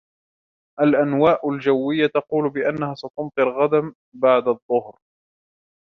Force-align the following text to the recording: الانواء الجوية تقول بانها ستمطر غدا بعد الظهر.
الانواء 0.79 1.49
الجوية 1.49 2.07
تقول 2.07 2.49
بانها 2.49 2.95
ستمطر 2.95 3.49
غدا 3.49 3.93
بعد 4.13 4.47
الظهر. 4.47 4.97